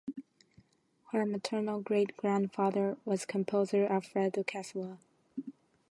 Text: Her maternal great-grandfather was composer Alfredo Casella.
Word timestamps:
Her 1.11 1.27
maternal 1.27 1.79
great-grandfather 1.79 2.97
was 3.05 3.23
composer 3.27 3.85
Alfredo 3.85 4.41
Casella. 4.43 4.97